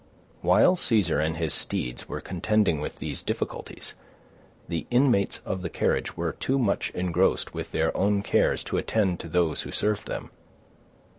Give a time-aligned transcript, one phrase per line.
[0.41, 3.93] While Caesar and his steeds were contending with these difficulties,
[4.67, 9.19] the inmates of the carriage were too much engrossed with their own cares to attend
[9.19, 10.31] to those who served them.